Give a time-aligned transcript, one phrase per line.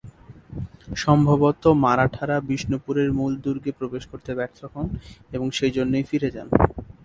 [0.95, 4.87] সম্ভবত, মারাঠারা বিষ্ণুপুরের মূল দুর্গে প্রবেশ করতে ব্যর্থ হন
[5.31, 6.47] এবং সেই জন্যই ফিরে যান।